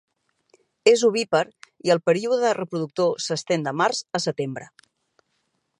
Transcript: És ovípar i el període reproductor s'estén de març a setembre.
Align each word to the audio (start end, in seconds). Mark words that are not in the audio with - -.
És 0.91 1.03
ovípar 1.09 1.41
i 1.89 1.93
el 1.97 2.01
període 2.09 2.55
reproductor 2.59 3.13
s'estén 3.27 3.69
de 3.69 3.75
març 3.83 4.01
a 4.21 4.23
setembre. 4.29 4.69